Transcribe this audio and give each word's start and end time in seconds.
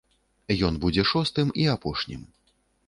Ён 0.69 0.73
будзе 0.85 1.03
шостым 1.11 1.47
і 1.65 1.71
апошнім. 1.79 2.27